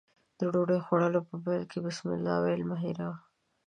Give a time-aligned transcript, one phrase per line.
[0.37, 3.15] د ډوډۍ خوړلو په پیل کې بسمالله ويل مه هېروه.